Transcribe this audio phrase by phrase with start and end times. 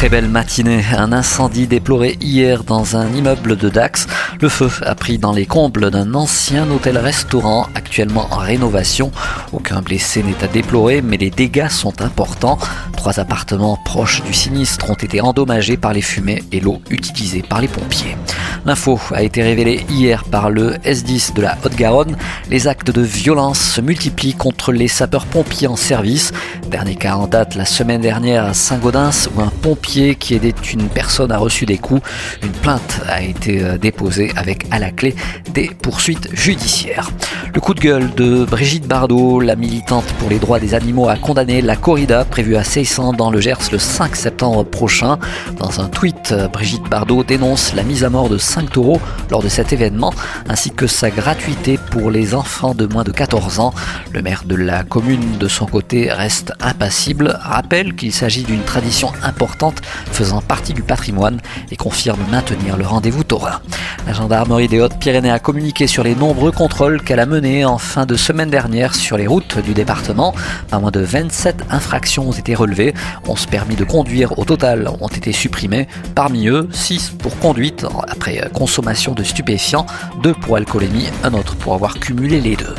[0.00, 0.82] Très belle matinée.
[0.96, 4.06] Un incendie déploré hier dans un immeuble de Dax.
[4.40, 9.12] Le feu a pris dans les combles d'un ancien hôtel-restaurant actuellement en rénovation.
[9.52, 12.56] Aucun blessé n'est à déplorer, mais les dégâts sont importants.
[12.96, 17.60] Trois appartements proches du sinistre ont été endommagés par les fumées et l'eau utilisée par
[17.60, 18.16] les pompiers.
[18.66, 22.16] L'info a été révélée hier par le S10 de la Haute-Garonne.
[22.50, 26.32] Les actes de violence se multiplient contre les sapeurs-pompiers en service.
[26.70, 30.88] Dernier cas en date la semaine dernière à Saint-Gaudens où un pompier qui aidait une
[30.88, 32.02] personne a reçu des coups.
[32.42, 35.14] Une plainte a été euh, déposée avec à la clé
[35.54, 37.10] des poursuites judiciaires.
[37.52, 41.16] Le coup de gueule de Brigitte Bardot, la militante pour les droits des animaux, a
[41.16, 45.18] condamné la corrida prévue à Seissan dans le Gers le 5 septembre prochain.
[45.58, 49.00] Dans un tweet, Brigitte Bardot dénonce la mise à mort de 5 taureaux
[49.32, 50.12] lors de cet événement,
[50.48, 53.74] ainsi que sa gratuité pour les enfants de moins de 14 ans.
[54.12, 59.12] Le maire de la commune, de son côté, reste impassible, rappelle qu'il s'agit d'une tradition
[59.24, 59.80] importante
[60.12, 61.40] faisant partie du patrimoine
[61.72, 63.60] et confirme maintenir le rendez-vous taurin.
[64.06, 68.04] La gendarmerie des Hautes-Pyrénées a communiqué sur les nombreux contrôles qu'elle a menés en fin
[68.04, 70.34] de semaine dernière sur les routes du département.
[70.68, 72.92] Pas moins de 27 infractions ont été relevées.
[73.26, 75.88] 11 permis de conduire au total ont été supprimés.
[76.14, 79.86] Parmi eux, 6 pour conduite après consommation de stupéfiants,
[80.22, 82.74] 2 pour alcoolémie, un autre pour avoir cumulé les deux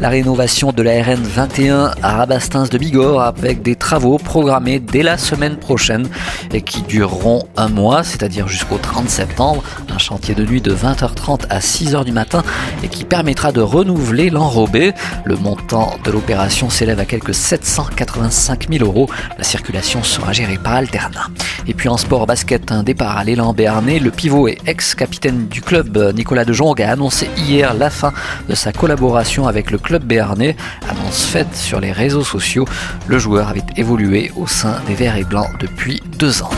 [0.00, 5.02] la rénovation de la RN 21 à Rabastins de Bigorre avec des travaux programmés dès
[5.02, 6.08] la semaine prochaine
[6.52, 9.62] et qui dureront un mois, c'est-à-dire jusqu'au 30 septembre.
[9.92, 12.42] Un chantier de nuit de 20h30 à 6h du matin
[12.82, 14.92] et qui permettra de renouveler l'enrobé.
[15.24, 19.08] Le montant de l'opération s'élève à quelques 785 000 euros.
[19.38, 21.28] La circulation sera gérée par Alterna.
[21.68, 23.98] Et puis en sport basket, un départ à l'élan béarnais.
[23.98, 28.12] Le pivot et ex-capitaine du club Nicolas De Jong a annoncé hier la fin
[28.48, 30.56] de sa collaboration avec le club béarnais.
[30.88, 32.66] Annonce faite sur les réseaux sociaux.
[33.06, 36.50] Le joueur avait évolué au sein des Verts et Blancs depuis deux ans.